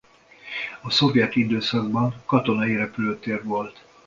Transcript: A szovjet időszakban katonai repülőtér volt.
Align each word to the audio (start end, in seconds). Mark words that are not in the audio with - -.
A 0.81 0.89
szovjet 0.89 1.35
időszakban 1.35 2.21
katonai 2.25 2.75
repülőtér 2.75 3.43
volt. 3.43 3.85